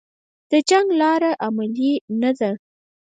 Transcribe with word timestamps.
د 0.49 0.51
جنګ 0.69 0.87
لاره 1.01 1.31
عملي 1.45 1.91
نه 2.21 2.31
ده 2.39 2.51